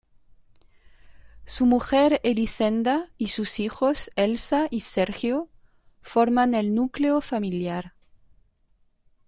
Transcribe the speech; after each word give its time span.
Su 1.45 1.67
mujer 1.67 2.21
Elisenda, 2.23 3.11
y 3.19 3.27
sus 3.27 3.59
hijos 3.59 4.09
Elsa 4.15 4.65
y 4.71 4.79
Sergio, 4.79 5.47
forman 6.01 6.55
el 6.55 6.73
núcleo 6.73 7.21
familiar. 7.21 7.93